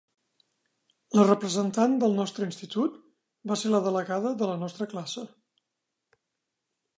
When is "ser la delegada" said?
3.65-4.33